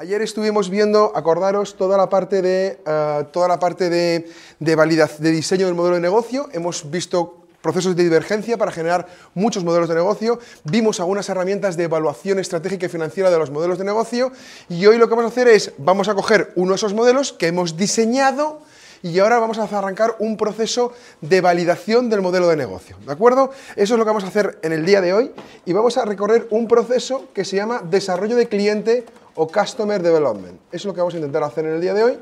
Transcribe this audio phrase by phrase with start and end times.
[0.00, 5.30] Ayer estuvimos viendo, acordaros, toda la parte de, eh, toda la parte de, de, de
[5.30, 6.48] diseño del modelo de negocio.
[6.52, 10.38] Hemos visto procesos de divergencia para generar muchos modelos de negocio.
[10.64, 14.32] Vimos algunas herramientas de evaluación estratégica y financiera de los modelos de negocio.
[14.70, 17.34] Y hoy lo que vamos a hacer es, vamos a coger uno de esos modelos
[17.34, 18.62] que hemos diseñado
[19.02, 22.96] y ahora vamos a arrancar un proceso de validación del modelo de negocio.
[23.04, 23.50] ¿De acuerdo?
[23.76, 25.32] Eso es lo que vamos a hacer en el día de hoy
[25.66, 29.04] y vamos a recorrer un proceso que se llama desarrollo de cliente
[29.34, 30.60] o Customer Development.
[30.72, 32.18] Es lo que vamos a intentar hacer en el día de hoy.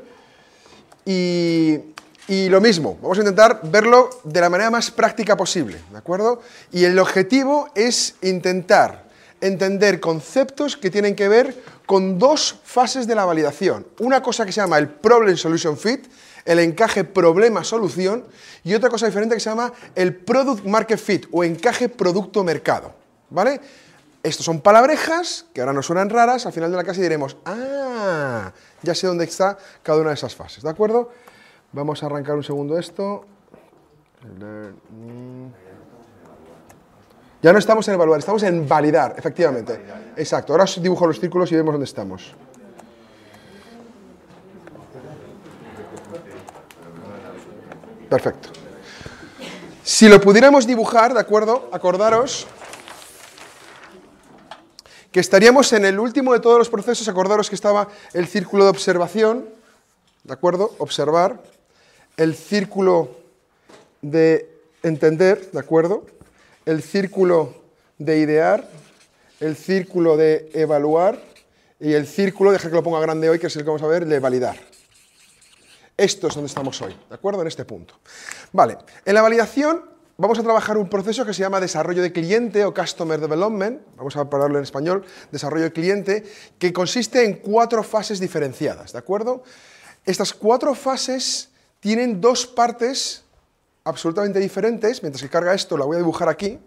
[1.05, 6.41] Y, lo mismo, vamos a intentar verlo de la manera más práctica posible, ¿de acuerdo?
[6.71, 9.09] Y el objetivo es intentar
[9.41, 11.55] entender conceptos que tienen que ver
[11.87, 13.87] con dos fases de la validación.
[13.99, 16.05] Una cosa que se llama el Problem Solution Fit,
[16.45, 18.25] el encaje problema-solución,
[18.63, 22.93] y otra cosa diferente que se llama el Product Market Fit o encaje producto-mercado.
[23.31, 23.61] ¿Vale?
[24.21, 28.51] Estos son palabrejas que ahora nos suenan raras, al final de la clase diremos, ah,
[28.81, 31.09] ya sé dónde está cada una de esas fases, ¿de acuerdo?
[31.71, 33.25] Vamos a arrancar un segundo esto.
[37.41, 39.81] Ya no estamos en evaluar, estamos en validar, efectivamente.
[40.17, 42.35] Exacto, ahora os dibujo los círculos y vemos dónde estamos.
[48.09, 48.49] Perfecto.
[49.83, 51.69] Si lo pudiéramos dibujar, ¿de acuerdo?
[51.71, 52.47] Acordaros
[55.19, 59.47] estaríamos en el último de todos los procesos, acordaros que estaba el círculo de observación,
[60.23, 60.75] ¿de acuerdo?
[60.77, 61.41] Observar,
[62.17, 63.15] el círculo
[64.01, 64.49] de
[64.83, 66.05] entender, ¿de acuerdo?
[66.65, 67.55] El círculo
[67.97, 68.69] de idear,
[69.39, 71.21] el círculo de evaluar
[71.79, 73.87] y el círculo, deja que lo ponga grande hoy, que es el que vamos a
[73.87, 74.57] ver, de validar.
[75.95, 77.41] Esto es donde estamos hoy, ¿de acuerdo?
[77.41, 77.95] En este punto.
[78.51, 79.83] Vale, en la validación
[80.19, 84.17] vamos a trabajar un proceso que se llama desarrollo de cliente o Customer Development, vamos
[84.17, 86.23] a pararlo en español, desarrollo de cliente,
[86.59, 89.43] que consiste en cuatro fases diferenciadas, ¿de acuerdo?
[90.05, 93.23] Estas cuatro fases tienen dos partes
[93.85, 96.59] absolutamente diferentes, mientras que carga esto, la voy a dibujar aquí.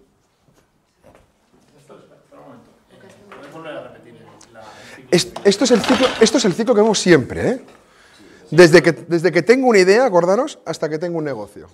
[5.10, 7.65] Esto es el ciclo, esto es el ciclo que vemos siempre, ¿eh?
[8.50, 11.69] Desde que, desde que tengo una idea, acordaros, hasta que tengo un negocio.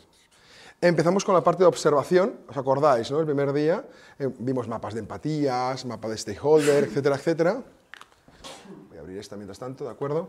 [0.80, 3.10] Empezamos con la parte de observación, ¿os acordáis?
[3.10, 3.18] ¿no?
[3.18, 3.84] El primer día
[4.16, 7.62] eh, vimos mapas de empatías, mapa de stakeholder, etcétera, etcétera.
[8.88, 10.28] Voy a abrir esta mientras tanto, ¿de acuerdo?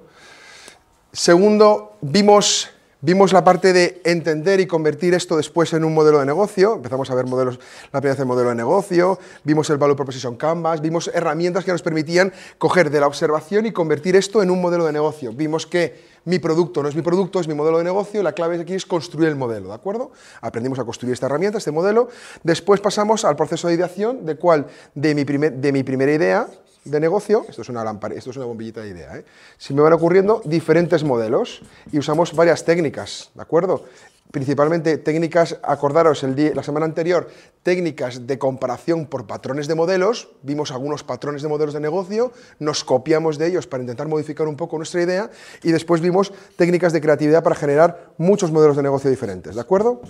[1.11, 2.67] Segundo, vimos
[3.01, 6.75] Vimos la parte de entender y convertir esto después en un modelo de negocio.
[6.75, 7.57] Empezamos a ver modelos,
[7.93, 11.71] la primera vez el modelo de negocio, vimos el Value Proposition Canvas, vimos herramientas que
[11.71, 15.31] nos permitían coger de la observación y convertir esto en un modelo de negocio.
[15.31, 18.59] Vimos que mi producto no es mi producto, es mi modelo de negocio, la clave
[18.59, 20.11] aquí es construir el modelo, ¿de acuerdo?
[20.41, 22.09] Aprendimos a construir esta herramienta, este modelo.
[22.43, 26.49] Después pasamos al proceso de ideación, de cual de mi, de mi primera idea,
[26.89, 29.25] de negocio, esto es una lámpara, esto es una bombillita de idea, ¿eh?
[29.57, 31.61] si me van ocurriendo diferentes modelos
[31.91, 33.83] y usamos varias técnicas, ¿de acuerdo?
[34.31, 37.29] Principalmente técnicas, acordaros el día, la semana anterior,
[37.63, 42.83] técnicas de comparación por patrones de modelos, vimos algunos patrones de modelos de negocio, nos
[42.83, 45.31] copiamos de ellos para intentar modificar un poco nuestra idea
[45.63, 50.01] y después vimos técnicas de creatividad para generar muchos modelos de negocio diferentes, ¿de acuerdo?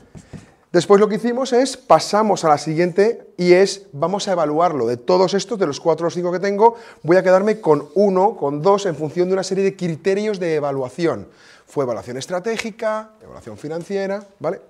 [0.71, 4.85] Después lo que hicimos es, pasamos a la siguiente y es, vamos a evaluarlo.
[4.85, 8.35] De todos estos, de los cuatro o cinco que tengo, voy a quedarme con uno,
[8.35, 11.27] con dos, en función de una serie de criterios de evaluación.
[11.65, 14.61] Fue evaluación estratégica, evaluación financiera, ¿vale?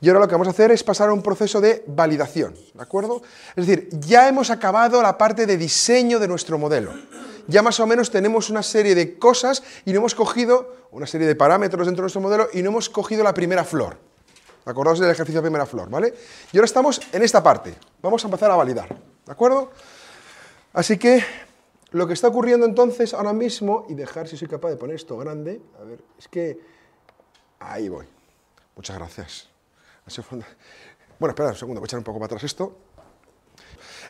[0.00, 2.82] Y ahora lo que vamos a hacer es pasar a un proceso de validación, ¿de
[2.82, 3.22] acuerdo?
[3.54, 6.92] Es decir, ya hemos acabado la parte de diseño de nuestro modelo.
[7.46, 11.28] Ya más o menos tenemos una serie de cosas y no hemos cogido una serie
[11.28, 13.98] de parámetros dentro de nuestro modelo y no hemos cogido la primera flor.
[14.66, 16.14] Acordaos del ejercicio de primera flor, ¿vale?
[16.52, 17.74] Y ahora estamos en esta parte.
[18.00, 19.70] Vamos a empezar a validar, ¿de acuerdo?
[20.72, 21.22] Así que
[21.90, 25.16] lo que está ocurriendo entonces ahora mismo, y dejar si soy capaz de poner esto
[25.16, 26.58] grande, a ver, es que...
[27.60, 28.06] Ahí voy.
[28.76, 29.48] Muchas gracias.
[31.18, 32.76] Bueno, espera un segundo, voy a echar un poco para atrás esto.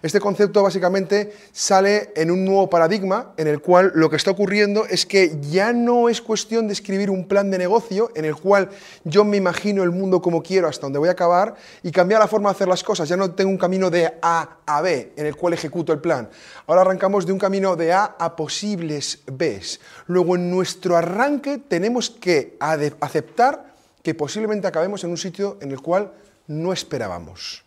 [0.04, 4.84] Este concepto básicamente sale en un nuevo paradigma en el cual lo que está ocurriendo
[4.84, 8.69] es que ya no es cuestión de escribir un plan de negocio en el cual
[9.05, 12.29] yo me imagino el mundo como quiero hasta donde voy a acabar y cambiar la
[12.29, 13.08] forma de hacer las cosas.
[13.08, 16.29] Ya no tengo un camino de A a B en el cual ejecuto el plan.
[16.67, 19.81] Ahora arrancamos de un camino de A a posibles Bs.
[20.08, 25.81] Luego en nuestro arranque tenemos que aceptar que posiblemente acabemos en un sitio en el
[25.81, 26.12] cual
[26.46, 27.64] no esperábamos.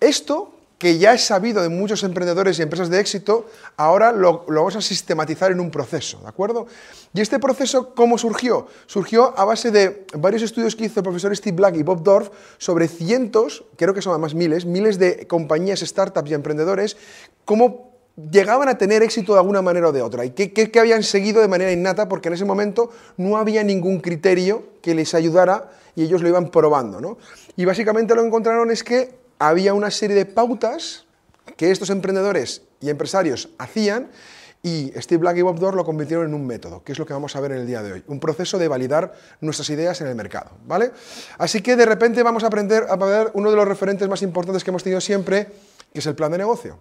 [0.00, 3.46] Esto que ya es sabido de muchos emprendedores y empresas de éxito,
[3.76, 6.68] ahora lo, vamos a sistematizar en un proceso, ¿de acuerdo?
[7.12, 8.68] Y este proceso, ¿cómo surgió?
[8.86, 12.30] Surgió a base de varios estudios que hizo el profesor Steve Black y Bob Dorf
[12.58, 16.96] sobre cientos, creo que son además miles, miles de compañías, startups y emprendedores,
[17.44, 17.88] cómo
[18.30, 21.48] llegaban a tener éxito de alguna manera o de otra y qué, habían seguido de
[21.48, 26.22] manera innata porque en ese momento no había ningún criterio que les ayudara y ellos
[26.22, 27.00] lo iban probando.
[27.00, 27.18] ¿no?
[27.56, 31.04] Y básicamente lo que encontraron es que había una serie de pautas
[31.56, 34.10] que estos emprendedores y empresarios hacían
[34.62, 37.12] y Steve Black y Bob Dorr lo convirtieron en un método, que es lo que
[37.12, 40.08] vamos a ver en el día de hoy, un proceso de validar nuestras ideas en
[40.08, 40.90] el mercado, ¿vale?
[41.38, 44.64] Así que de repente vamos a aprender a ver uno de los referentes más importantes
[44.64, 45.46] que hemos tenido siempre,
[45.92, 46.78] que es el plan de negocio.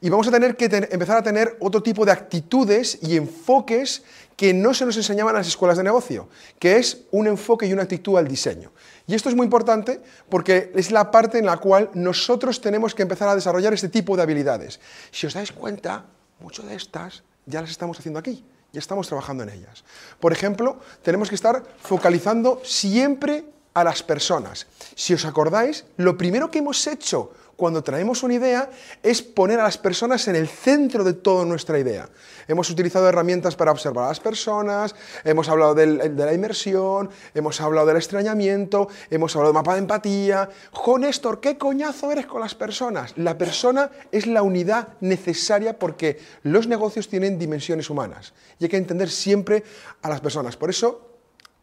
[0.00, 4.02] Y vamos a tener que empezar a tener otro tipo de actitudes y enfoques
[4.36, 6.28] que no se nos enseñaban en las escuelas de negocio,
[6.58, 8.72] que es un enfoque y una actitud al diseño.
[9.06, 13.02] Y esto es muy importante porque es la parte en la cual nosotros tenemos que
[13.02, 14.80] empezar a desarrollar este tipo de habilidades.
[15.12, 16.06] Si os dais cuenta,
[16.40, 19.84] muchas de estas ya las estamos haciendo aquí, ya estamos trabajando en ellas.
[20.18, 23.44] Por ejemplo, tenemos que estar focalizando siempre
[23.76, 24.66] a las personas.
[24.94, 28.70] Si os acordáis, lo primero que hemos hecho cuando traemos una idea
[29.02, 32.08] es poner a las personas en el centro de toda nuestra idea.
[32.48, 34.94] Hemos utilizado herramientas para observar a las personas,
[35.24, 40.48] hemos hablado de la inmersión, hemos hablado del extrañamiento, hemos hablado de mapa de empatía.
[40.72, 43.12] Jo, Néstor, ¿qué coñazo eres con las personas?
[43.16, 48.78] La persona es la unidad necesaria porque los negocios tienen dimensiones humanas y hay que
[48.78, 49.64] entender siempre
[50.00, 50.56] a las personas.
[50.56, 51.15] Por eso,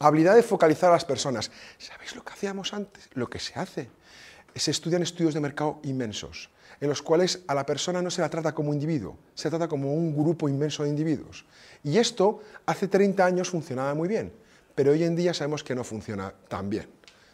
[0.08, 1.52] habilidad de focalizar a las personas.
[1.78, 3.10] ¿Sabéis lo que hacíamos antes?
[3.14, 3.90] Lo que se hace
[4.56, 8.30] se estudian estudios de mercado inmensos, en los cuales a la persona no se la
[8.30, 11.46] trata como individuo, se trata como un grupo inmenso de individuos.
[11.84, 14.32] Y esto hace 30 años funcionaba muy bien,
[14.76, 16.88] pero hoy en día sabemos que no funciona tan bien.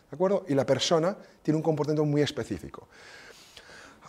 [0.09, 0.45] ¿De acuerdo?
[0.47, 2.87] Y la persona tiene un comportamiento muy específico.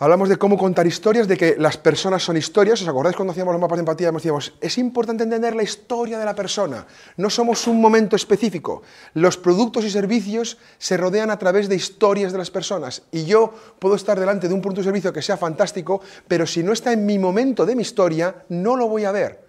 [0.01, 2.81] Hablamos de cómo contar historias, de que las personas son historias.
[2.81, 4.11] ¿Os acordáis cuando hacíamos los mapas de empatía?
[4.11, 6.87] Decíamos, es importante entender la historia de la persona.
[7.17, 8.81] No somos un momento específico.
[9.13, 13.03] Los productos y servicios se rodean a través de historias de las personas.
[13.11, 16.63] Y yo puedo estar delante de un producto o servicio que sea fantástico, pero si
[16.63, 19.45] no está en mi momento de mi historia, no lo voy a ver.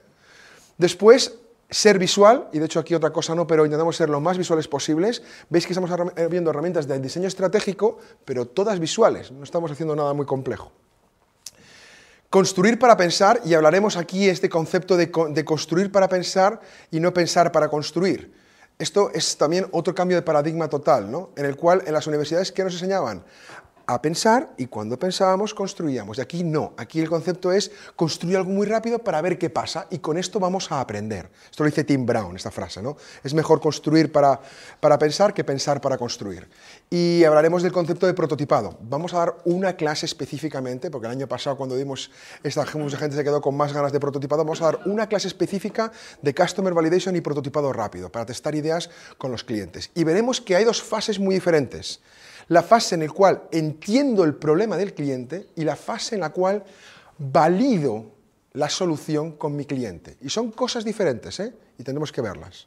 [0.77, 1.33] Después,
[1.73, 4.69] ser visual, y de hecho aquí otra cosa no, pero intentamos ser lo más visuales
[4.69, 5.23] posibles.
[5.49, 9.97] Veis que estamos eh, viendo herramientas de diseño estratégico, pero todas visuales, no estamos haciendo
[9.97, 10.71] nada muy complejo.
[12.29, 16.61] Construir para pensar, y hablaremos aquí este concepto de, de construir para pensar
[16.91, 18.33] y no pensar para construir.
[18.79, 21.31] Esto es también otro cambio de paradigma total, ¿no?
[21.37, 23.23] en el cual en las universidades, ¿qué nos enseñaban?
[23.87, 26.19] A pensar y cuando pensábamos construíamos.
[26.19, 29.87] Y aquí no, aquí el concepto es construir algo muy rápido para ver qué pasa
[29.91, 31.31] y con esto vamos a aprender.
[31.51, 32.97] Esto lo dice Tim Brown, esta frase, ¿no?
[33.23, 34.41] Es mejor construir para,
[34.81, 36.49] para pensar que pensar para construir.
[36.91, 38.79] Y hablaremos del concepto de prototipado.
[38.83, 42.11] Vamos a dar una clase específicamente, porque el año pasado cuando dimos
[42.43, 45.29] esta mucha gente se quedó con más ganas de prototipado, vamos a dar una clase
[45.29, 49.91] específica de Customer Validation y prototipado rápido para testar ideas con los clientes.
[49.95, 52.01] Y veremos que hay dos fases muy diferentes
[52.49, 56.31] la fase en la cual entiendo el problema del cliente y la fase en la
[56.31, 56.65] cual
[57.19, 58.07] valido
[58.55, 60.17] la solución con mi cliente.
[60.21, 61.55] Y son cosas diferentes, ¿eh?
[61.79, 62.67] Y tenemos que verlas.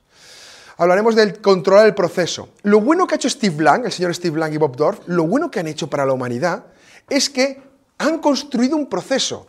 [0.78, 2.50] Hablaremos del controlar el proceso.
[2.64, 5.26] Lo bueno que ha hecho Steve Blank, el señor Steve Blank y Bob Dorf, lo
[5.26, 6.66] bueno que han hecho para la humanidad
[7.10, 7.62] es que
[7.98, 9.48] han construido un proceso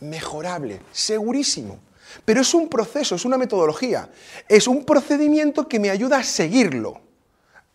[0.00, 1.80] mejorable, segurísimo.
[2.24, 4.10] Pero es un proceso, es una metodología,
[4.48, 7.00] es un procedimiento que me ayuda a seguirlo.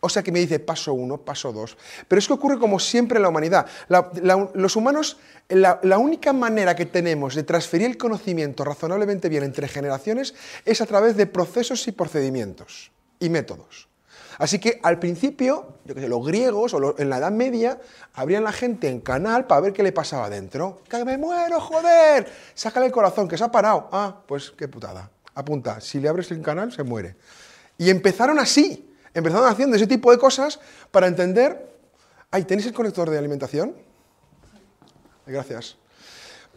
[0.00, 1.76] O sea que me dice paso uno, paso dos.
[2.06, 3.66] Pero es que ocurre como siempre en la humanidad.
[3.88, 5.16] los humanos,
[5.48, 10.34] la, única manera que tenemos de transferir el conocimiento razonablemente bien entre generaciones
[10.64, 13.88] es a través de procesos y procedimientos y métodos.
[14.38, 17.80] Así que al principio, los griegos o en la Edad Media
[18.12, 20.82] abrían la gente en canal para ver qué le pasaba dentro.
[20.90, 22.30] ¡Que me muero, joder!
[22.54, 23.88] Sácale el corazón, que se ha parado.
[23.92, 25.10] Ah, pues qué putada.
[25.34, 27.16] Apunta, si le abres el canal, se muere.
[27.78, 28.86] Y empezaron así.
[29.16, 31.74] Empezaron haciendo ese tipo de cosas para entender...
[32.30, 33.74] Ay, ¿tenéis el conector de alimentación?
[35.26, 35.76] Gracias.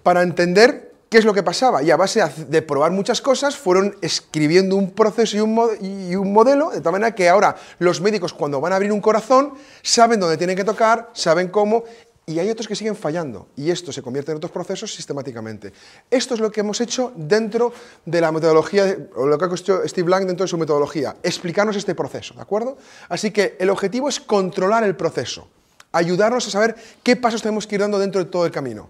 [0.04, 1.82] Para entender qué es lo que pasaba.
[1.84, 6.34] Y a base de probar muchas cosas, fueron escribiendo un proceso y un, y un,
[6.34, 10.20] modelo, de tal manera que ahora los médicos cuando van a abrir un corazón, saben
[10.20, 11.86] dónde tienen que tocar, saben cómo,
[12.30, 15.74] y hay otros que siguen fallando y esto se convierte en otros procesos sistemáticamente.
[16.12, 17.74] Esto es lo que hemos hecho dentro
[18.06, 21.76] de la metodología, o lo que ha hecho Steve Blank dentro de su metodología, explicarnos
[21.76, 22.78] este proceso, ¿de acuerdo?
[23.10, 25.48] Así que el objetivo es controlar el proceso,
[25.92, 28.90] ayudarnos a saber qué pasos tenemos que ir dando dentro de todo el camino.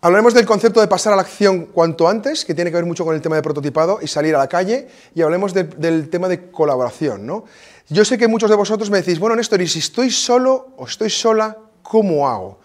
[0.00, 3.04] Hablaremos del concepto de pasar a la acción cuanto antes, que tiene que ver mucho
[3.04, 6.50] con el tema de prototipado y salir a la calle, y hablemos del tema de
[6.50, 7.26] colaboración.
[7.26, 7.44] ¿no?
[7.90, 10.86] Yo sé que muchos de vosotros me decís, bueno, Néstor, ¿y si estoy solo o
[10.86, 12.58] estoy sola, ¿Cómo hago?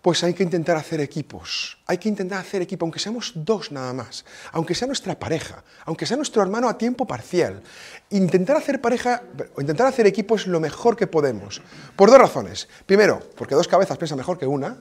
[0.00, 3.92] Pues hay que intentar hacer equipos, hay que intentar hacer equipo, aunque seamos dos nada
[3.92, 7.62] más, aunque sea nuestra pareja, aunque sea nuestro hermano a tiempo parcial.
[8.08, 9.22] Intentar hacer pareja
[9.56, 11.60] o intentar hacer equipo es lo mejor que podemos,
[11.96, 12.68] por dos razones.
[12.86, 14.78] Primero, porque dos cabezas piensan mejor que una,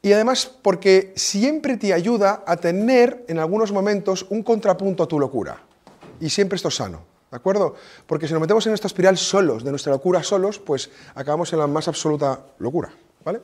[0.00, 5.18] y además porque siempre te ayuda a tener en algunos momentos un contrapunto a tu
[5.18, 5.60] locura.
[6.20, 7.74] Y siempre esto es sano, ¿de acuerdo?
[8.06, 11.60] Porque si nos metemos en esta espiral solos, de nuestra locura solos, pues acabamos en
[11.60, 12.90] la más absoluta locura,
[13.24, 13.40] ¿vale?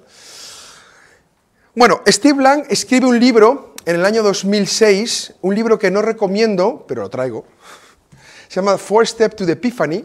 [1.74, 6.84] Bueno, Steve Blank escribe un libro en el año 2006, un libro que no recomiendo,
[6.88, 7.44] pero lo traigo.
[8.48, 10.04] Se llama Four Step to the Epiphany,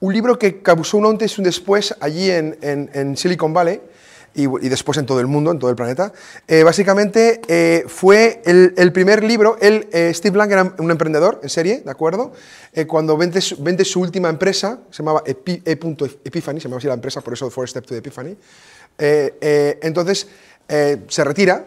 [0.00, 3.80] un libro que causó un antes y un después allí en Silicon Valley
[4.34, 6.12] y, después en todo el mundo, en todo el planeta.
[6.48, 11.48] Eh, básicamente eh, fue el, primer libro, él, eh, Steve Blank era un emprendedor en
[11.48, 12.32] serie, ¿de acuerdo?
[12.88, 17.20] cuando vende su, vende su, última empresa, se llamaba Epiphany, se llamaba así la empresa,
[17.20, 18.36] por eso Four Step to Epiphany,
[18.98, 20.26] entonces
[20.66, 21.64] se retira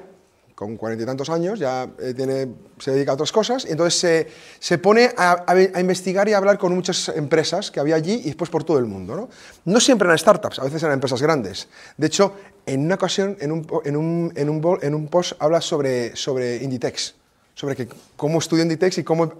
[0.58, 2.48] con cuarenta y tantos años, ya eh,
[2.80, 4.26] se dedica a otras cosas, y entonces
[4.60, 5.46] se, pone a,
[5.80, 8.88] investigar y a hablar con muchas empresas que había allí y después por todo el
[8.88, 9.30] mundo.
[9.66, 9.80] ¿no?
[9.80, 11.68] siempre eran startups, a veces eran empresas grandes.
[11.96, 12.34] De hecho,
[12.66, 16.56] en una ocasión, en un, en un, en un, en un post, habla sobre, sobre
[16.64, 17.14] Inditex,
[17.54, 19.34] sobre que, cómo estudió Inditex y cómo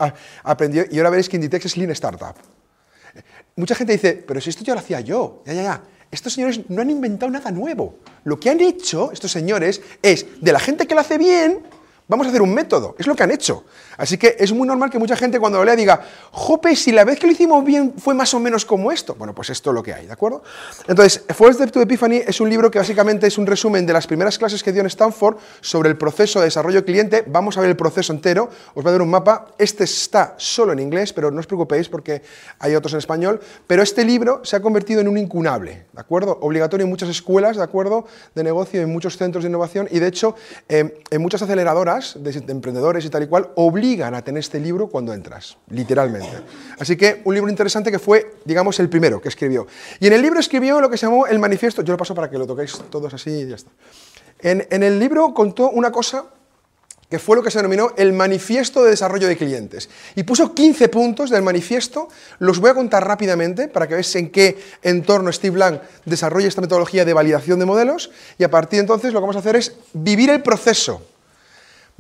[0.44, 2.36] aprendió, y ahora veréis que Inditex es Lean Startup.
[3.56, 5.84] Mucha gente dice, pero si esto ya lo hacía yo, ya, ya, ya.
[6.12, 8.00] Estos señores no han inventado nada nuevo.
[8.24, 11.60] Lo que han hecho, estos señores, es de la gente que lo hace bien,
[12.10, 13.66] Vamos a hacer un método, es lo que han hecho.
[13.98, 16.00] Así que es muy normal que mucha gente cuando lo lea diga,
[16.32, 19.16] jope, si la vez que lo hicimos bien fue más o menos como esto.
[19.16, 20.42] Bueno, pues esto es lo que hay, ¿de acuerdo?
[20.88, 24.08] Entonces, First Step to Epiphany es un libro que básicamente es un resumen de las
[24.08, 27.26] primeras clases que dio en Stanford sobre el proceso de desarrollo cliente.
[27.28, 29.48] Vamos a ver el proceso entero, os voy a dar un mapa.
[29.58, 32.22] Este está solo en inglés, pero no os preocupéis porque
[32.60, 33.42] hay otros en español.
[33.66, 36.38] Pero este libro se ha convertido en un incunable, ¿de acuerdo?
[36.42, 38.06] Obligatorio en muchas escuelas, ¿de acuerdo?
[38.34, 40.36] De negocio, en muchos centros de innovación y de hecho
[40.70, 44.88] eh, en muchas aceleradoras de, emprendedores y tal y cual, obligan a tener este libro
[44.88, 46.30] cuando entras, literalmente.
[46.80, 49.68] Así que un libro interesante que fue, digamos, el primero que escribió.
[50.00, 52.30] Y en el libro escribió lo que se llamó el manifiesto, yo lo paso para
[52.30, 53.72] que lo toquéis todos así y ya está.
[54.40, 56.26] En, en el libro contó una cosa
[57.10, 59.90] que fue lo que se denominó el manifiesto de desarrollo de clientes.
[60.16, 64.30] Y puso 15 puntos del manifiesto, los voy a contar rápidamente para que veáis en
[64.30, 68.82] qué entorno Steve Blank desarrolla esta metodología de validación de modelos, y a partir de
[68.82, 71.02] entonces lo que vamos a hacer es vivir el proceso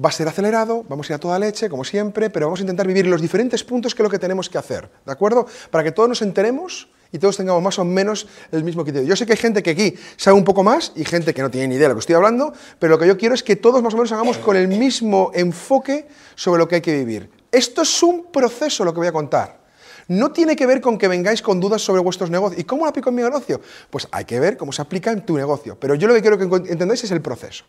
[0.03, 2.63] Va a ser acelerado, vamos a ir a toda leche, como siempre, pero vamos a
[2.63, 5.47] intentar vivir los diferentes puntos que es lo que tenemos que hacer, ¿de acuerdo?
[5.71, 9.07] Para que todos nos enteremos y todos tengamos más o menos el mismo criterio.
[9.07, 11.49] Yo sé que hay gente que aquí sabe un poco más y gente que no
[11.49, 13.55] tiene ni idea de lo que estoy hablando, pero lo que yo quiero es que
[13.55, 17.31] todos más o menos hagamos con el mismo enfoque sobre lo que hay que vivir.
[17.51, 19.65] Esto es un proceso lo que voy a contar.
[20.09, 22.61] No tiene que ver con que vengáis con dudas sobre vuestros negocios.
[22.61, 23.59] ¿Y cómo lo aplico en mi negocio?
[23.89, 25.77] Pues hay que ver cómo se aplica en tu negocio.
[25.79, 27.65] Pero yo lo que quiero que entendáis es el proceso.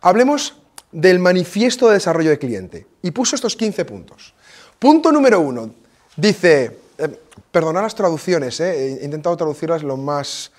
[0.00, 0.60] Hablemos
[0.92, 4.34] del manifiesto de desarrollo de cliente y puso estos 15 puntos.
[4.78, 5.74] Punto número uno,
[6.16, 7.08] dice, eh,
[7.50, 10.52] perdonad las traducciones, eh, he intentado traducirlas lo más...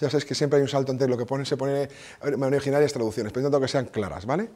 [0.00, 1.88] Ya sabes que siempre hay un salto entre lo que pone, se pone
[2.22, 4.48] en original y las traducciones, pero intento que sean claras, ¿vale?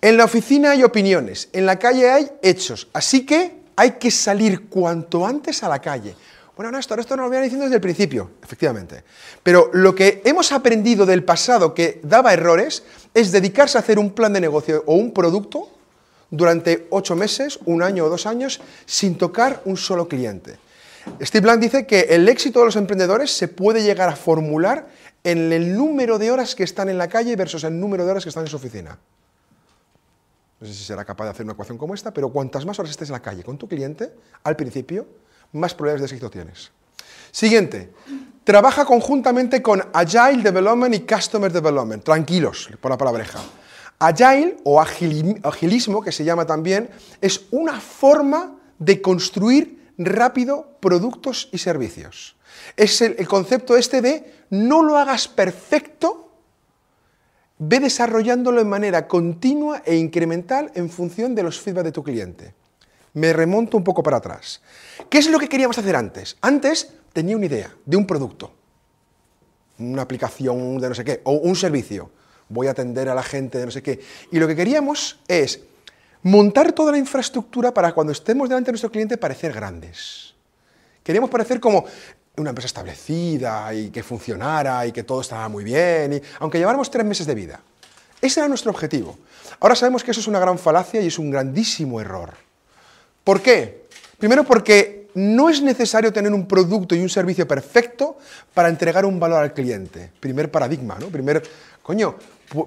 [0.00, 4.68] En la oficina hay opiniones, en la calle hay hechos, así que hay que salir
[4.68, 6.14] cuanto antes a la calle.
[6.58, 9.04] Bueno, Néstor, esto nos lo habían diciendo desde el principio, efectivamente.
[9.44, 12.82] Pero lo que hemos aprendido del pasado que daba errores
[13.18, 15.68] es dedicarse a hacer un plan de negocio o un producto
[16.30, 20.58] durante ocho meses, un año o dos años, sin tocar un solo cliente.
[21.20, 24.88] Steve Blank dice que el éxito de los emprendedores se puede llegar a formular
[25.24, 28.24] en el número de horas que están en la calle versus el número de horas
[28.24, 28.98] que están en su oficina.
[30.60, 32.90] No sé si será capaz de hacer una ecuación como esta, pero cuantas más horas
[32.90, 34.12] estés en la calle con tu cliente,
[34.44, 35.06] al principio,
[35.52, 36.70] más probabilidades de éxito tienes.
[37.32, 37.90] Siguiente,
[38.48, 42.02] trabaja conjuntamente con Agile Development y Customer Development.
[42.02, 43.40] Tranquilos por la palabreja.
[43.98, 46.88] Agile o agilismo, que se llama también,
[47.20, 52.36] es una forma de construir rápido productos y servicios.
[52.74, 56.30] Es el, concepto este de no lo hagas perfecto,
[57.58, 62.54] ve desarrollándolo de manera continua e incremental en función de los feedback de tu cliente.
[63.12, 64.62] Me remonto un poco para atrás.
[65.10, 66.38] ¿Qué es lo que queríamos hacer antes?
[66.40, 68.52] Antes tenía una idea de un producto,
[69.78, 72.10] una aplicación de no sé qué, o un servicio.
[72.48, 74.00] Voy a atender a la gente de no sé qué.
[74.32, 75.60] Y lo que queríamos es
[76.22, 80.34] montar toda la infraestructura para cuando estemos delante de nuestro cliente parecer grandes.
[81.02, 81.84] Queríamos parecer como
[82.36, 86.90] una empresa establecida y que funcionara y que todo estaba muy bien, y, aunque lleváramos
[86.90, 87.60] tres meses de vida.
[88.20, 89.18] Ese era nuestro objetivo.
[89.60, 92.34] Ahora sabemos que eso es una gran falacia y es un grandísimo error.
[93.24, 93.86] ¿Por qué?
[94.18, 98.18] Primero porque no es necesario tener un producto y un servicio perfecto
[98.54, 100.12] para entregar un valor al cliente.
[100.20, 101.08] Primer paradigma, ¿no?
[101.08, 101.42] Primer,
[101.82, 102.14] coño,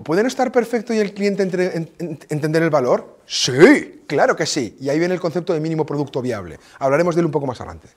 [0.03, 3.19] ¿puede no estar perfecto y el cliente entender el valor?
[3.25, 4.75] Sí, claro que sí.
[4.81, 6.59] Y ahí viene el concepto de mínimo producto viable.
[6.79, 7.87] Hablaremos de él un poco más adelante.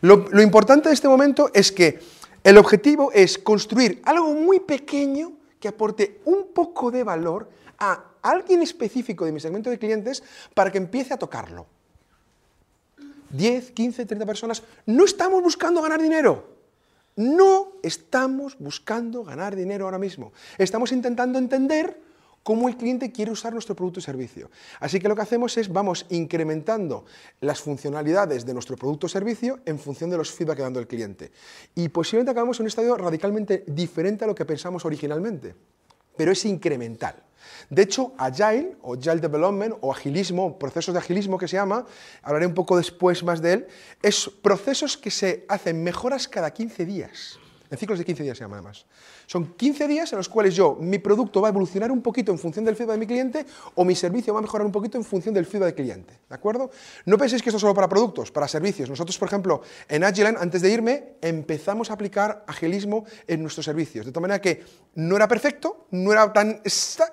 [0.00, 2.00] lo importante de este momento es que
[2.42, 7.48] el objetivo es construir algo muy pequeño que aporte un poco de valor
[7.78, 10.22] a alguien específico de mi segmento de clientes
[10.54, 11.66] para que empiece a tocarlo.
[13.30, 14.62] 10, 15, 30 personas.
[14.86, 16.60] No estamos buscando ganar dinero.
[17.16, 20.32] No estamos buscando ganar dinero ahora mismo.
[20.58, 22.00] Estamos intentando entender
[22.42, 24.50] cómo el cliente quiere usar nuestro producto o servicio.
[24.80, 27.04] Así que lo que hacemos es vamos incrementando
[27.40, 30.86] las funcionalidades de nuestro producto o servicio en función de los feedback que dando el
[30.86, 31.32] cliente.
[31.74, 35.54] Y posiblemente acabamos en un estadio radicalmente diferente a lo que pensamos originalmente,
[36.16, 37.29] pero es incremental.
[37.68, 41.86] De hecho, Agile o Agile Development o agilismo, procesos de agilismo que se llama,
[42.22, 43.66] hablaré un poco después más de él,
[44.02, 47.38] es procesos que se hacen mejoras cada 15 días.
[47.70, 48.84] En ciclos de 15 días se llama además.
[49.26, 52.38] Son 15 días en los cuales yo, mi producto va a evolucionar un poquito en
[52.38, 53.46] función del feedback de mi cliente
[53.76, 56.18] o mi servicio va a mejorar un poquito en función del feedback del cliente.
[56.28, 56.70] ¿De acuerdo?
[57.06, 58.90] No penséis que esto es solo para productos, para servicios.
[58.90, 64.04] Nosotros, por ejemplo, en Agile, antes de irme, empezamos a aplicar agilismo en nuestros servicios.
[64.04, 64.64] De tal manera que
[64.96, 66.60] no era perfecto, no era tan...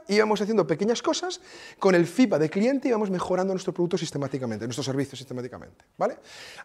[0.07, 1.39] íbamos haciendo pequeñas cosas,
[1.77, 5.85] con el feedback del cliente íbamos mejorando nuestro producto sistemáticamente, nuestro servicio sistemáticamente.
[5.97, 6.17] ¿vale?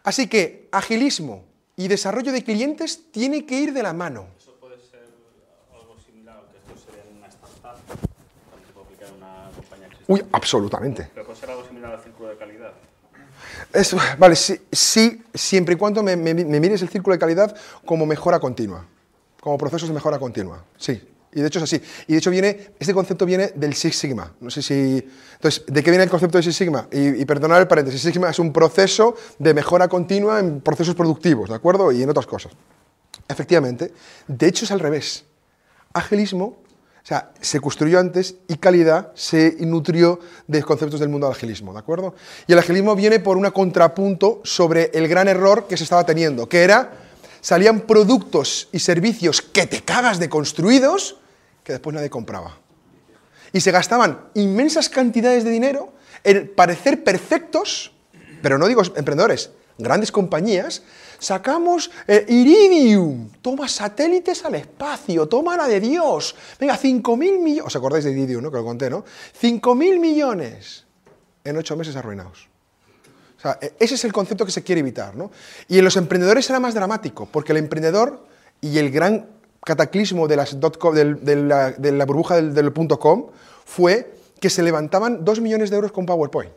[0.03, 4.27] Así que agilismo y desarrollo de clientes tiene que ir de la mano.
[10.07, 11.09] Uy, absolutamente.
[11.13, 12.73] ¿Pero puede ser algo similar al círculo de calidad?
[14.17, 18.85] vale, sí, siempre y cuando me, mires el círculo de calidad como mejora continua,
[19.39, 21.01] como procesos de mejora continua, sí.
[21.35, 21.81] Y de hecho es así.
[22.07, 24.33] Y de hecho viene, este concepto viene del Six Sigma.
[24.39, 25.07] No sé si...
[25.33, 26.87] Entonces, ¿de qué viene el concepto de Six Sigma?
[26.91, 30.95] Y, y perdonar el paréntesis, Six Sigma es un proceso de mejora continua en procesos
[30.95, 31.91] productivos, ¿de acuerdo?
[31.91, 32.53] Y en otras cosas.
[33.27, 33.93] Efectivamente.
[34.27, 35.25] De hecho es al revés.
[35.93, 36.63] Agilismo
[37.03, 41.73] o sea, se construyó antes y calidad se nutrió de conceptos del mundo del agilismo,
[41.73, 42.15] ¿de acuerdo?
[42.47, 46.47] Y el agilismo viene por un contrapunto sobre el gran error que se estaba teniendo,
[46.47, 46.93] que era,
[47.41, 51.17] salían productos y servicios que te cagas de construidos
[51.63, 52.57] que después nadie compraba.
[53.51, 55.93] Y se gastaban inmensas cantidades de dinero
[56.23, 57.93] en parecer perfectos,
[58.41, 60.83] pero no digo emprendedores, grandes compañías,
[61.19, 67.75] sacamos eh, Iridium, toma satélites al espacio, toma la de Dios, venga, 5.000 millones, ¿os
[67.75, 68.51] acordáis de Iridium, no?
[68.51, 69.03] que lo conté, ¿no?
[69.41, 70.85] 5.000 millones
[71.43, 72.47] en ocho meses arruinados.
[73.37, 75.31] O sea, e, ese es el concepto que se quiere evitar, ¿no?
[75.67, 78.25] Y en los emprendedores era más dramático, porque el emprendedor
[78.61, 79.27] y el gran
[79.63, 83.27] cataclismo de, la, burbuja del, punto .com
[83.65, 86.51] fue que se levantaban 2 millones de euros con PowerPoint.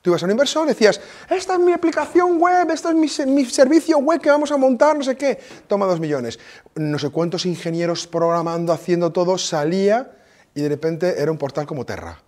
[0.00, 3.08] Tú ibas a un inversor, decías, esta es mi aplicación web, esto es mi,
[3.46, 5.38] servicio web que vamos a montar, no sé qué.
[5.66, 6.38] Toma dos millones.
[6.74, 10.12] No sé cuántos ingenieros programando, haciendo todo, salía
[10.54, 12.20] y de repente era un portal como Terra.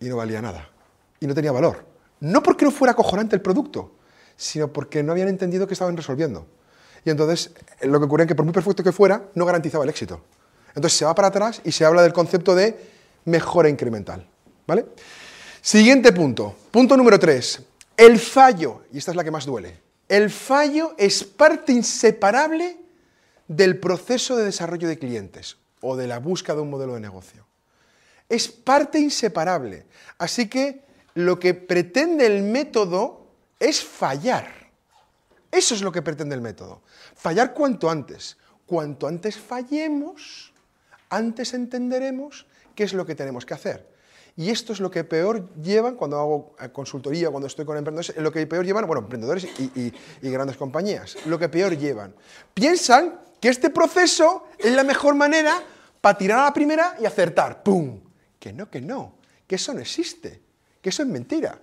[0.00, 0.70] Y no valía nada.
[1.20, 1.84] Y no tenía valor.
[2.20, 3.92] No porque no fuera acojonante el producto,
[4.34, 6.46] sino porque no habían entendido qué estaban resolviendo.
[7.04, 7.50] Y entonces
[7.82, 10.20] lo que ocurría es que por muy perfecto que fuera, no garantizaba el éxito.
[10.74, 12.78] Entonces se va para atrás y se habla del concepto de
[13.24, 14.26] mejora incremental.
[14.66, 14.86] ¿Vale?
[15.60, 17.60] Siguiente punto, punto número tres.
[17.96, 22.76] El fallo, y esta es la que más duele, el fallo es parte inseparable
[23.48, 27.46] del proceso de desarrollo de clientes o de la búsqueda de un modelo de negocio.
[28.28, 29.86] Es parte inseparable.
[30.18, 30.82] Así que
[31.14, 33.26] lo que pretende el método
[33.60, 34.70] es fallar.
[35.50, 36.80] Eso es lo que pretende el método.
[37.22, 38.36] Fallar cuanto antes.
[38.66, 40.52] Cuanto antes fallemos,
[41.08, 43.86] antes entenderemos qué es lo que tenemos que hacer.
[44.36, 48.16] Y esto es lo que peor llevan cuando hago eh, consultoría, cuando estoy con emprendedores,
[48.16, 52.12] lo que peor llevan, bueno, emprendedores y, grandes compañías, lo que peor llevan.
[52.54, 55.62] Piensan que este proceso es la mejor manera
[56.00, 57.62] para tirar a la primera y acertar.
[57.62, 58.00] ¡Pum!
[58.40, 59.14] Que no, que no,
[59.46, 60.42] que eso no existe,
[60.80, 61.56] que eso es mentira.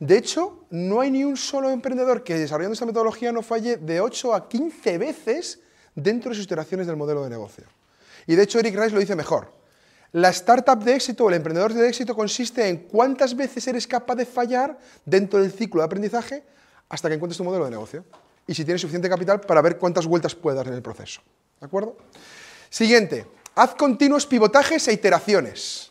[0.00, 4.00] De hecho, no hay ni un solo emprendedor que desarrollando esta metodología no falle de
[4.00, 5.60] 8 a 15 veces
[5.94, 7.64] dentro de sus iteraciones del modelo de negocio.
[8.26, 9.52] Y de hecho, Eric Rice lo dice mejor.
[10.12, 14.14] La startup de éxito o el emprendedor de éxito consiste en cuántas veces eres capaz
[14.14, 16.44] de fallar dentro del ciclo de aprendizaje
[16.88, 18.04] hasta que encuentres tu modelo de negocio.
[18.46, 21.20] Y si tienes suficiente capital para ver cuántas vueltas puedes dar en el proceso.
[21.60, 21.98] ¿De acuerdo?
[22.70, 25.90] Siguiente, haz continuos pivotajes e iteraciones.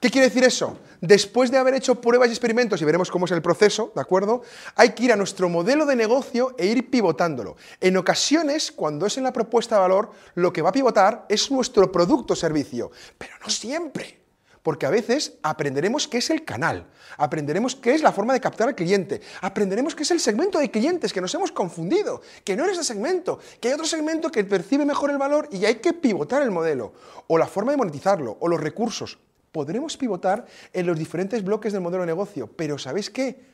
[0.00, 0.78] ¿Qué quiere decir eso?
[1.00, 4.42] Después de haber hecho pruebas y experimentos, y veremos cómo es el proceso, ¿de acuerdo?
[4.74, 7.56] Hay que ir a nuestro modelo de negocio e ir pivotándolo.
[7.80, 11.52] En ocasiones, cuando es en la propuesta de valor, lo que va a pivotar es
[11.52, 14.18] nuestro producto o servicio, pero no siempre.
[14.64, 18.66] Porque a veces aprenderemos qué es el canal, aprenderemos qué es la forma de captar
[18.66, 22.64] al cliente, aprenderemos qué es el segmento de clientes, que nos hemos confundido, que no
[22.64, 25.92] es ese segmento, que hay otro segmento que percibe mejor el valor y hay que
[25.92, 26.92] pivotar el modelo,
[27.28, 29.18] o la forma de monetizarlo, o los recursos
[29.52, 33.44] podremos pivotar en los diferentes bloques del modelo de negocio, pero ¿sabéis qué?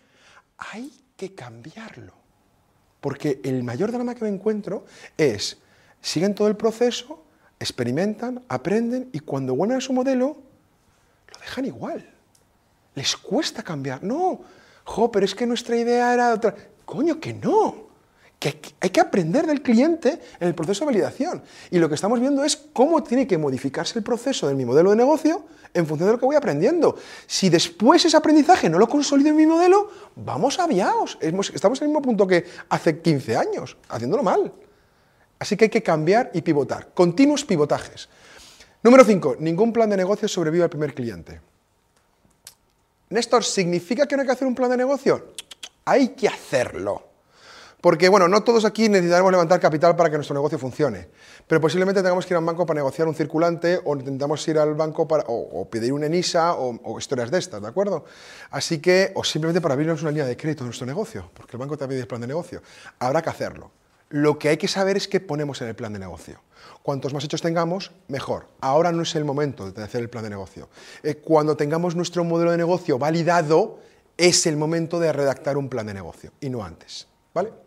[0.59, 2.13] Hay que cambiarlo.
[3.01, 5.59] Porque el mayor drama que me encuentro es,
[6.01, 7.23] siguen todo el proceso,
[7.61, 10.39] experimentan, aprenden y cuando vuelven a su modelo,
[11.33, 12.11] lo dejan igual.
[12.95, 14.03] Les cuesta cambiar.
[14.03, 14.41] No,
[14.85, 16.55] jo, pero es que nuestra idea era otra.
[16.85, 17.89] Coño, que no.
[18.39, 21.43] Que hay que aprender del cliente en el proceso de validación.
[21.71, 24.91] Y lo que estamos viendo es cómo tiene que modificarse el proceso de mi modelo
[24.91, 26.97] de negocio en función de lo que voy aprendiendo.
[27.27, 31.19] Si después ese aprendizaje no lo consolido en mi modelo, vamos aviados.
[31.21, 34.53] Estamos en el mismo punto que hace 15 años, haciéndolo mal.
[35.39, 36.91] Así que hay que cambiar y pivotar.
[36.95, 38.09] Continuos pivotajes.
[38.83, 39.37] Número 5.
[39.41, 41.41] Ningún plan de negocio sobrevive al primer cliente.
[43.11, 45.33] Néstor, ¿significa que no hay que hacer un plan de negocio?
[45.85, 47.14] Hay que hacerlo.
[47.85, 51.07] Porque, bueno, no todos aquí necesitaremos levantar capital para que nuestro negocio funcione,
[51.47, 54.73] pero posiblemente tengamos que ir al banco para negociar un circulante o intentamos ir al
[54.73, 58.07] banco para, o, pedir un ENISA o, historias de estas, ¿de acuerdo?
[58.51, 61.59] Así que, o simplemente para abrirnos una línea de crédito en nuestro negocio, porque el
[61.59, 62.63] banco te pide el plan de negocio.
[63.01, 63.71] Habrá que hacerlo.
[64.09, 66.41] Lo que hay que saber es qué ponemos en el plan de negocio.
[66.83, 68.47] Cuantos más hechos tengamos, mejor.
[68.63, 70.71] Ahora no es el momento de hacer el plan de negocio.
[71.03, 73.81] Eh, cuando tengamos nuestro modelo de negocio validado,
[74.17, 77.09] es el momento de redactar un plan de negocio y no antes.
[77.35, 77.64] ¿Vale?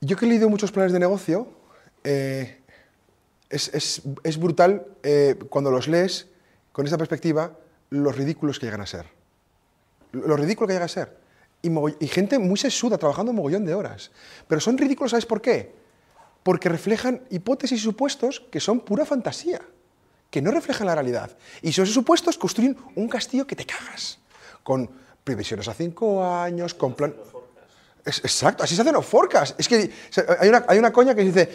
[0.00, 1.48] Yo que he leído muchos planes de negocio,
[2.04, 2.60] eh,
[3.50, 6.28] es, brutal eh, cuando los lees
[6.72, 7.58] con esa perspectiva
[7.90, 9.06] los ridículos que llegan a ser.
[10.12, 11.18] Lo ridículo que llega a ser.
[11.62, 14.10] Y, gente muy sesuda, trabajando un mogollón de horas.
[14.48, 15.74] Pero son ridículos, ¿sabes por qué?
[16.42, 19.60] Porque reflejan hipótesis y supuestos que son pura fantasía,
[20.30, 21.36] que no reflejan la realidad.
[21.60, 24.18] Y esos supuestos construyen un castillo que te cagas,
[24.62, 24.90] con
[25.22, 27.14] previsiones a cinco años, con plan...
[28.04, 29.54] exacto, así se hacen los forecasts.
[29.58, 29.90] Es que
[30.40, 31.48] hay una, hay una, coña que dice,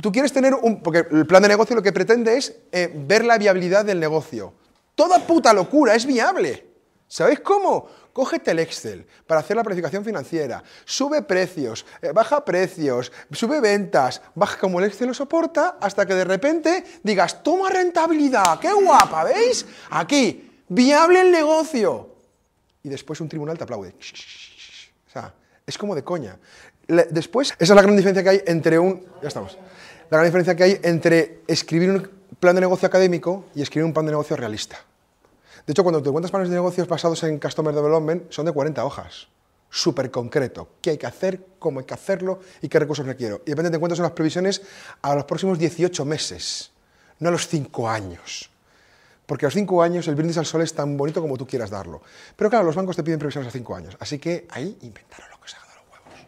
[0.00, 0.82] tú quieres tener un...
[0.82, 4.52] Porque el plan de negocio lo que pretende es eh, ver la viabilidad del negocio.
[4.94, 6.66] Toda puta locura es viable.
[7.08, 7.88] ¿Sabéis cómo?
[8.12, 14.20] Cógete el Excel para hacer la planificación financiera, sube precios, eh, baja precios, sube ventas,
[14.34, 19.24] baja como el Excel lo soporta, hasta que de repente digas, toma rentabilidad, qué guapa,
[19.24, 19.64] ¿veis?
[19.90, 22.10] Aquí, viable el negocio.
[22.82, 23.90] Y después un tribunal te aplaude.
[23.90, 25.32] O sea,
[25.68, 26.38] es como de coña.
[27.10, 29.04] Después, esa es la gran diferencia que hay entre un...
[29.22, 29.58] Ya estamos.
[30.10, 33.92] La gran diferencia que hay entre escribir un plan de negocio académico y escribir un
[33.92, 34.78] plan de negocio realista.
[35.66, 38.82] De hecho, cuando te cuentas planes de negocios basados en Customer Development, son de 40
[38.84, 39.28] hojas.
[39.68, 40.68] Súper concreto.
[40.80, 41.44] ¿Qué hay que hacer?
[41.58, 42.40] ¿Cómo hay que hacerlo?
[42.62, 43.42] ¿Y qué recursos requiero?
[43.44, 44.62] Y de repente te unas previsiones
[45.02, 46.70] a los próximos 18 meses,
[47.18, 48.48] no a los 5 años.
[49.26, 51.68] Porque a los 5 años el brindis al sol es tan bonito como tú quieras
[51.68, 52.00] darlo.
[52.34, 53.94] Pero claro, los bancos te piden previsiones a 5 años.
[54.00, 56.26] Así que ahí inventaron lo que se ha dado los huevos.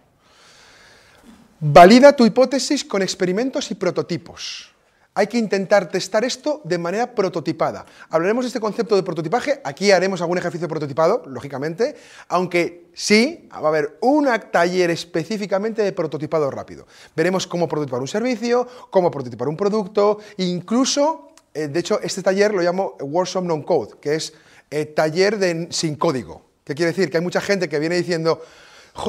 [1.60, 4.70] Valida tu hipótesis con experimentos y prototipos
[5.12, 7.84] hay que intentar testar esto de manera prototipada.
[8.08, 11.96] Hablaremos de este concepto de prototipaje, aquí haremos algún ejercicio prototipado, lógicamente,
[12.28, 16.86] aunque sí, va a haber un taller específicamente de prototipado rápido.
[17.16, 22.54] Veremos cómo prototipar un servicio, cómo prototipar un producto, incluso, eh, de hecho, este taller
[22.54, 24.32] lo llamo Workshop Non-Code, que es
[24.70, 26.46] eh, taller sin código.
[26.64, 27.10] ¿Qué quiere decir?
[27.10, 28.40] Que hay mucha gente que viene diciendo,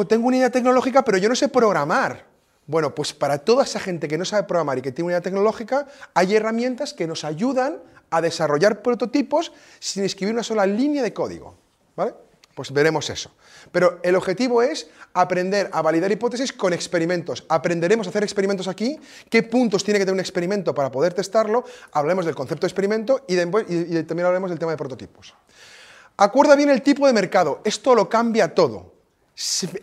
[0.09, 2.30] tengo una idea tecnológica, pero yo no sé programar.
[2.71, 5.21] Bueno, pues para toda esa gente que no sabe programar y que tiene una idea
[5.21, 7.79] tecnológica, hay herramientas que nos ayudan
[8.09, 11.57] a desarrollar prototipos sin escribir una sola línea de código.
[11.97, 12.13] ¿Vale?
[12.55, 13.31] Pues veremos eso.
[13.73, 17.43] Pero el objetivo es aprender a validar hipótesis con experimentos.
[17.49, 18.97] Aprenderemos a hacer experimentos aquí,
[19.29, 23.25] qué puntos tiene que tener un experimento para poder testarlo, hablaremos del concepto de experimento
[23.27, 25.33] y, y también hablaremos del tema de prototipos.
[26.15, 27.59] Acuerda bien el tipo de mercado.
[27.65, 28.93] Esto lo cambia todo.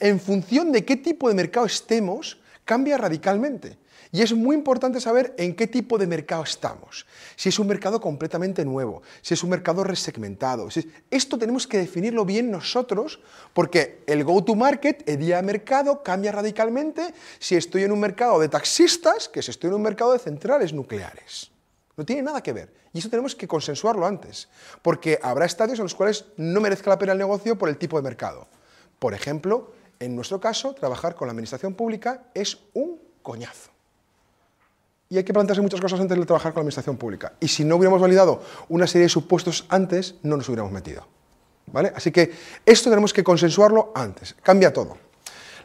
[0.00, 3.78] En función de qué tipo de mercado estemos, cambia radicalmente.
[4.12, 7.06] Y es muy importante saber en qué tipo de mercado estamos.
[7.34, 10.68] Si es un mercado completamente nuevo, si es un mercado resegmentado.
[11.10, 13.20] Esto tenemos que definirlo bien nosotros
[13.54, 18.50] porque el go-to-market, el día de mercado, cambia radicalmente si estoy en un mercado de
[18.50, 21.50] taxistas que si estoy en un mercado de centrales nucleares.
[21.96, 22.70] No tiene nada que ver.
[22.92, 24.48] Y eso tenemos que consensuarlo antes.
[24.82, 27.96] Porque habrá estadios en los cuales no merezca la pena el negocio por el tipo
[27.96, 28.46] de mercado.
[28.98, 33.70] Por ejemplo, en nuestro caso, trabajar con la administración pública es un coñazo.
[35.10, 37.32] Y hay que plantearse muchas cosas antes de trabajar con la administración pública.
[37.40, 41.06] Y si no hubiéramos validado una serie de supuestos antes, no nos hubiéramos metido.
[41.66, 41.92] ¿Vale?
[41.94, 42.32] Así que
[42.64, 44.34] esto tenemos que consensuarlo antes.
[44.42, 44.96] Cambia todo.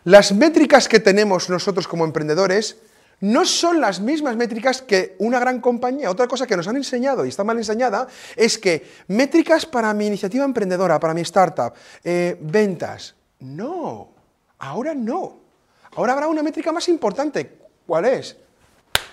[0.06, 2.78] Las métricas que tenemos nosotros como emprendedores
[3.22, 6.12] no son las mismas métricas que una gran compañía.
[6.12, 10.08] Otra cosa que nos han enseñado y está mal enseñada es que métricas para mi
[10.08, 13.16] iniciativa emprendedora, para mi startup, eh, ventas.
[13.40, 14.13] No.
[14.64, 15.42] Ahora no.
[15.98, 17.60] Ahora habrá una métrica más importante.
[17.86, 18.38] ¿Cuál es?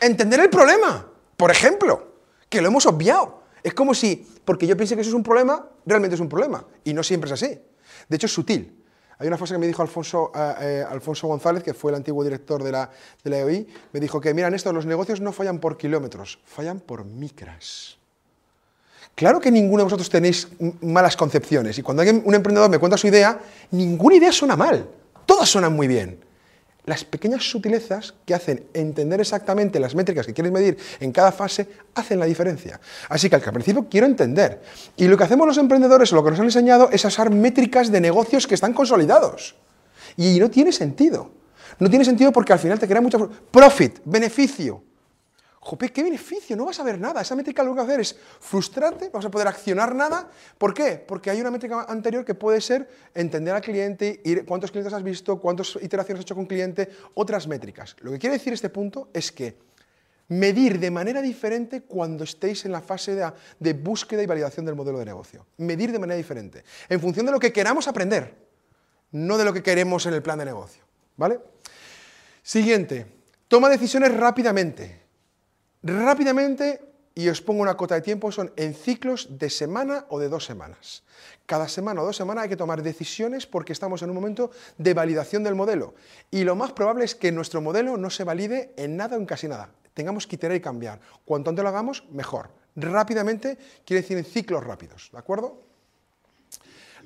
[0.00, 1.04] Entender el problema.
[1.36, 2.12] Por ejemplo,
[2.48, 3.42] que lo hemos obviado.
[3.60, 6.64] Es como si, porque yo piense que eso es un problema, realmente es un problema.
[6.84, 7.60] Y no siempre es así.
[8.08, 8.80] De hecho, es sutil.
[9.18, 12.62] Hay una frase que me dijo Alfonso, eh, eh, González, que fue el antiguo director
[12.62, 12.88] de la,
[13.24, 16.78] de la EOI, me dijo que, mira, esto los negocios no fallan por kilómetros, fallan
[16.78, 17.98] por micras.
[19.16, 20.48] Claro que ninguno de vosotros tenéis
[20.80, 23.38] malas concepciones y cuando alguien, un emprendedor me cuenta su idea,
[23.72, 24.88] ninguna idea suena mal,
[25.26, 26.24] todas suenan muy bien.
[26.86, 31.68] Las pequeñas sutilezas que hacen entender exactamente las métricas que quieres medir en cada fase
[31.94, 32.80] hacen la diferencia.
[33.08, 34.62] Así que al principio quiero entender.
[34.96, 38.00] Y lo que hacemos los emprendedores, lo que nos han enseñado, es usar métricas de
[38.00, 39.54] negocios que están consolidados.
[40.16, 41.30] Y no tiene sentido.
[41.78, 44.82] No tiene sentido porque al final te crea mucho profit, beneficio.
[45.62, 46.56] Jope, ¿qué beneficio?
[46.56, 47.20] No vas a ver nada.
[47.20, 50.30] Esa métrica lo que va a hacer es frustrarte, no vas a poder accionar nada.
[50.56, 50.92] ¿Por qué?
[50.96, 55.02] Porque hay una métrica anterior que puede ser entender al cliente, ir, cuántos clientes has
[55.02, 57.94] visto, cuántas iteraciones has hecho con cliente, otras métricas.
[58.00, 59.58] Lo que quiere decir este punto es que
[60.28, 64.76] medir de manera diferente cuando estéis en la fase de, de búsqueda y validación del
[64.76, 65.44] modelo de negocio.
[65.58, 68.34] Medir de manera diferente, en función de lo que queramos aprender,
[69.12, 70.82] no de lo que queremos en el plan de negocio.
[71.18, 71.38] ¿Vale?
[72.42, 73.04] Siguiente,
[73.46, 74.99] toma decisiones rápidamente.
[75.82, 76.80] Rápidamente,
[77.14, 80.44] y os pongo una cota de tiempo, son en ciclos de semana o de dos
[80.44, 81.04] semanas.
[81.46, 84.92] Cada semana o dos semanas hay que tomar decisiones porque estamos en un momento de
[84.92, 85.94] validación del modelo.
[86.30, 89.26] Y lo más probable es que nuestro modelo no se valide en nada o en
[89.26, 89.72] casi nada.
[89.94, 91.00] Tengamos que iterar y cambiar.
[91.24, 92.50] Cuanto antes lo hagamos, mejor.
[92.76, 95.08] Rápidamente quiere decir en ciclos rápidos.
[95.12, 95.69] ¿De acuerdo?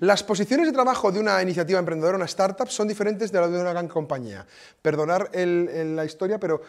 [0.04, 3.58] Las posiciones de trabajo de una iniciativa emprendedora, una startup, son diferentes de las de
[3.58, 4.46] una gran compañía.
[4.82, 6.60] Perdonar la historia, pero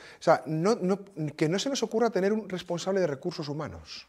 [1.36, 4.08] que no se nos ocurra tener un responsable de recursos humanos.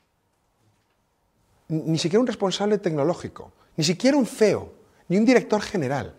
[1.67, 4.73] Ni siquiera un responsable tecnológico, ni siquiera un CEO,
[5.09, 6.15] ni un director general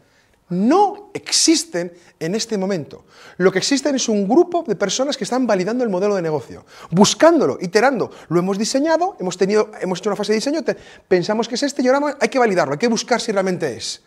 [0.50, 3.06] no existen en este momento.
[3.38, 6.66] Lo que existen es un grupo de personas que están validando el modelo de negocio,
[6.92, 8.12] buscándolo, iterando.
[8.30, 10.62] Lo hemos diseñado, hemos, tenido, hemos hecho una fase de diseño,
[11.08, 14.02] pensamos que es este y ahora hay que validarlo, hay que buscar si realmente es.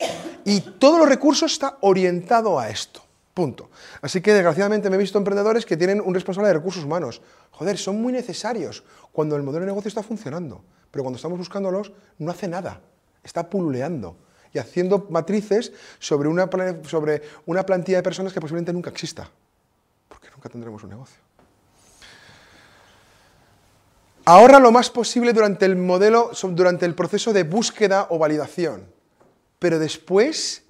[0.44, 3.03] Y todos los recursos está orientado a esto.
[3.35, 3.70] Punto.
[4.03, 7.22] Así que desgraciadamente me he visto emprendedores que tienen un responsable de recursos humanos.
[7.53, 11.92] Joder, son muy necesarios cuando el modelo de negocio está funcionando, pero cuando estamos buscándolos
[12.18, 12.81] no hace nada,
[13.22, 14.16] está pululeando
[14.53, 16.49] y haciendo matrices sobre una,
[16.87, 19.31] sobre una plantilla de personas que posiblemente nunca exista,
[20.09, 21.21] porque nunca tendremos un negocio.
[24.25, 28.87] Ahorra lo más posible durante el modelo, durante el proceso de búsqueda o validación,
[29.59, 30.63] pero después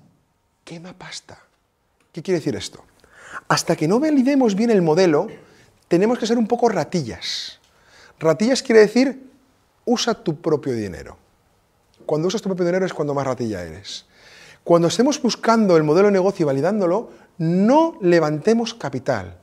[0.65, 1.43] quema pasta.
[2.13, 2.85] ¿Qué quiere decir esto?
[3.49, 5.29] Hasta que no validemos bien el modelo,
[5.89, 7.61] tenemos que ser un poco ratillas.
[8.19, 9.31] Ratillas quiere decir,
[9.85, 11.20] usa tu propio dinero.
[12.11, 14.05] Cuando usas tu propio dinero es cuando más ratilla eres.
[14.65, 19.39] Cuando estemos buscando el modelo de negocio y validándolo, no levantemos capital,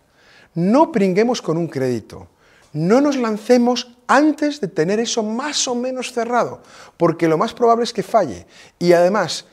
[0.54, 2.28] no pringuemos con un crédito,
[2.74, 6.62] no nos lancemos antes de tener eso más o menos cerrado,
[6.98, 8.46] porque lo más probable es que falle.
[8.80, 9.46] Y además,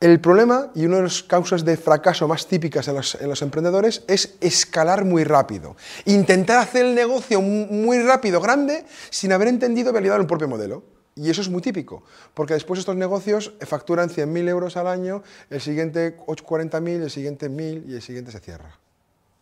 [0.00, 3.42] el problema y una de las causas de fracaso más típicas en los, en los,
[3.42, 5.76] emprendedores es escalar muy rápido.
[6.06, 11.01] Intentar hacer el negocio muy rápido, grande, sin haber entendido y validado el propio modelo.
[11.14, 15.60] Y eso es muy típico, porque después estos negocios facturan 100.000 euros al año, el
[15.60, 18.78] siguiente 40.000, el siguiente 1.000 y el siguiente se cierra.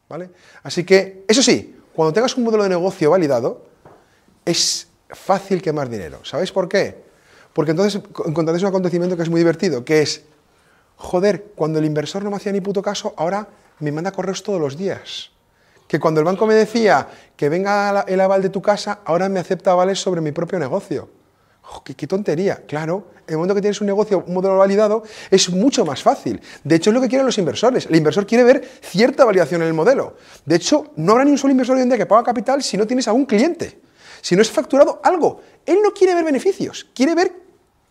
[0.09, 0.31] ¿Vale?
[0.65, 3.67] Así que, eso sí, cuando tengas un modelo de negocio validado,
[4.45, 6.25] es fácil quemar dinero.
[6.25, 7.05] ¿Sabéis por qué?
[7.53, 10.23] Porque entonces encontraréis un acontecimiento que es muy divertido, que es,
[10.97, 13.47] joder, cuando el inversor no me hacía ni puto caso, ahora
[13.79, 15.31] me manda correos todos los días.
[15.87, 19.39] Que cuando el banco me decía que venga el aval de tu casa, ahora me
[19.39, 21.20] acepta avales sobre mi propio negocio.
[21.85, 22.65] ¿Qué, tontería!
[22.67, 26.41] Claro, en el momento que tienes un negocio, un modelo validado, es mucho más fácil.
[26.65, 27.87] De hecho, es lo que quieren los inversores.
[27.87, 30.17] El inversor quiere ver cierta validación en el modelo.
[30.45, 32.77] De hecho, no habrá ni un solo inversor hoy en día que paga capital si
[32.77, 33.81] no tienes a un cliente,
[34.21, 35.41] si no es facturado algo.
[35.65, 37.33] Él no quiere ver beneficios, quiere ver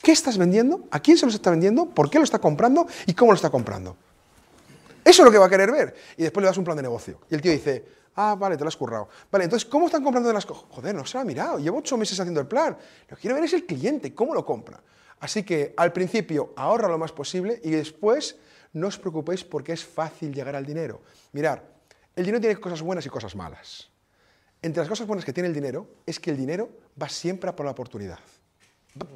[0.01, 3.13] qué estás vendiendo, a quién se los está vendiendo, por qué lo está comprando y
[3.13, 3.95] cómo lo está comprando.
[5.03, 5.95] Eso es lo que va a querer ver.
[6.17, 7.19] Y después le das un plan de negocio.
[7.29, 9.08] Y el tío dice, Ah, vale, te lo has currado.
[9.32, 10.65] Vale, entonces, ¿cómo están comprando las cosas?
[10.71, 11.58] Joder, no se lo ha mirado.
[11.58, 12.77] Llevo ocho meses haciendo el plan.
[13.08, 14.84] Lo que quiero ver es el cliente, cómo lo compra.
[15.21, 18.36] Así que al principio ahorra lo más posible y después
[18.73, 20.99] no os preocupéis porque es fácil llegar al dinero.
[21.32, 21.63] Mirar,
[22.13, 23.88] el dinero tiene cosas buenas y cosas malas.
[24.62, 27.55] Entre las cosas buenas que tiene el dinero es que el dinero va siempre a
[27.55, 28.19] por la oportunidad.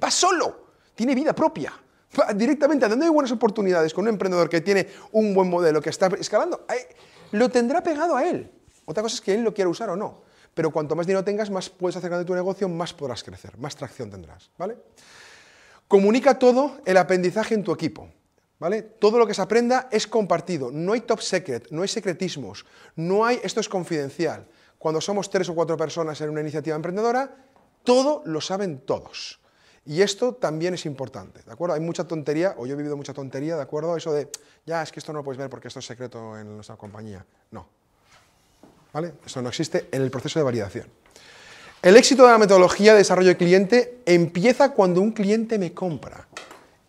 [0.01, 1.73] Va solo, tiene vida propia.
[2.17, 5.81] Va directamente a donde hay buenas oportunidades con un emprendedor que tiene un buen modelo,
[5.81, 6.65] que está escalando,
[7.33, 8.49] lo tendrá pegado a él.
[8.85, 10.21] Otra cosa es que él lo quiera usar o no.
[10.53, 13.75] Pero cuanto más dinero tengas, más puedes hacer de tu negocio, más podrás crecer, más
[13.75, 14.49] tracción tendrás.
[14.57, 14.77] ¿vale?
[15.87, 18.09] Comunica todo el aprendizaje en tu equipo.
[18.59, 18.81] ¿Vale?
[18.81, 20.71] Todo lo que se aprenda es compartido.
[20.71, 22.65] No hay top secret, no hay secretismos,
[22.95, 24.47] no hay esto es confidencial.
[24.77, 27.35] Cuando somos tres o cuatro personas en una iniciativa emprendedora,
[27.83, 29.41] todo lo saben todos.
[29.85, 31.75] Y esto también es importante, ¿de acuerdo?
[31.75, 33.97] Hay mucha tontería, o yo he vivido mucha tontería, ¿de acuerdo?
[33.97, 34.29] Eso de,
[34.65, 37.25] ya, es que esto no lo puedes ver porque esto es secreto en nuestra compañía.
[37.51, 37.67] No.
[38.93, 39.13] ¿Vale?
[39.25, 40.85] Eso no existe en el proceso de validación.
[41.81, 46.27] El éxito de la metodología de desarrollo de cliente empieza cuando un cliente me compra.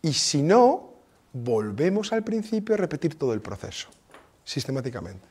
[0.02, 0.92] Y si no,
[1.32, 3.88] volvemos al principio a repetir todo el proceso,
[4.44, 5.26] sistemáticamente.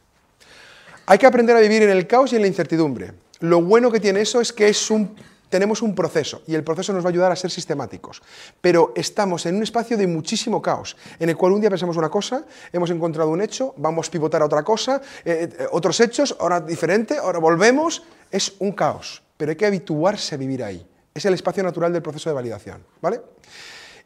[1.06, 3.14] Hay que aprender a vivir en el caos y en la incertidumbre.
[3.40, 5.16] Lo bueno que tiene eso es que es un
[5.54, 8.24] tenemos un proceso y el proceso nos va a ayudar a ser sistemáticos.
[8.60, 12.10] Pero estamos en un espacio de muchísimo caos, en el cual un día pensamos una
[12.10, 16.36] cosa, hemos encontrado un hecho, vamos a pivotar a otra cosa, eh, eh, otros hechos,
[16.40, 18.02] ahora diferente, ahora volvemos.
[18.32, 20.84] Es un caos, pero hay que habituarse a vivir ahí.
[21.14, 22.84] Es el espacio natural del proceso de validación.
[23.00, 23.22] ¿vale?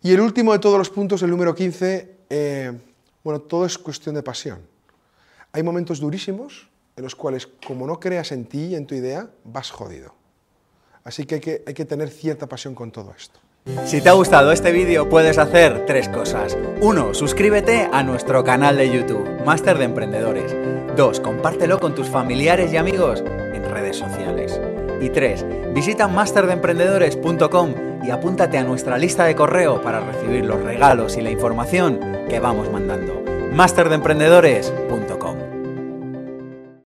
[0.04, 2.74] Y el último de todos los puntos, el número 15, eh,
[3.24, 4.60] bueno, todo es cuestión de pasión.
[5.54, 9.30] Hay momentos durísimos en los cuales, como no creas en ti y en tu idea,
[9.46, 10.17] vas jodido.
[11.08, 13.40] Así que hay, que tener cierta pasión con todo esto.
[13.86, 16.58] Si te ha gustado este vídeo puedes hacer tres cosas.
[16.82, 20.54] Uno, suscríbete a nuestro canal de YouTube, Máster de Emprendedores.
[20.98, 24.60] Dos, compártelo con tus familiares y amigos en redes sociales.
[25.00, 31.16] Y tres, visita masterdeemprendedores.com y apúntate a nuestra lista de correo para recibir los regalos
[31.16, 33.24] y la información que vamos mandando.
[33.54, 35.47] masterdeemprendedores.com